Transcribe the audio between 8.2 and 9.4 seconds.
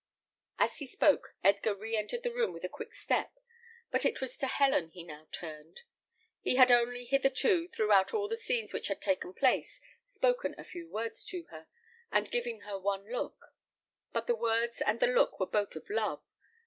the scenes which had taken